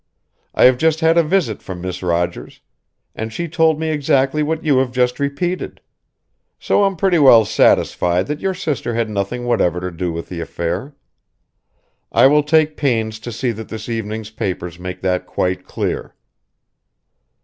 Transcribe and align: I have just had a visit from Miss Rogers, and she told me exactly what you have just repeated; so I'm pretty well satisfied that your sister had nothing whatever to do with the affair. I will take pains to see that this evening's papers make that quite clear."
I 0.55 0.63
have 0.63 0.79
just 0.79 1.01
had 1.01 1.15
a 1.15 1.21
visit 1.21 1.61
from 1.61 1.79
Miss 1.79 2.01
Rogers, 2.01 2.61
and 3.13 3.31
she 3.31 3.47
told 3.47 3.79
me 3.79 3.89
exactly 3.91 4.41
what 4.41 4.63
you 4.63 4.79
have 4.79 4.91
just 4.91 5.19
repeated; 5.19 5.79
so 6.57 6.85
I'm 6.85 6.95
pretty 6.95 7.19
well 7.19 7.45
satisfied 7.45 8.25
that 8.25 8.39
your 8.39 8.55
sister 8.55 8.95
had 8.95 9.11
nothing 9.11 9.45
whatever 9.45 9.79
to 9.79 9.91
do 9.91 10.11
with 10.11 10.27
the 10.27 10.39
affair. 10.41 10.95
I 12.11 12.25
will 12.25 12.41
take 12.41 12.77
pains 12.77 13.19
to 13.19 13.31
see 13.31 13.51
that 13.51 13.69
this 13.69 13.87
evening's 13.89 14.31
papers 14.31 14.79
make 14.79 15.01
that 15.01 15.27
quite 15.27 15.65
clear." 15.67 16.15